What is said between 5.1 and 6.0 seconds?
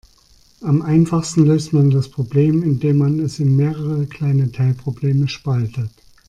spaltet.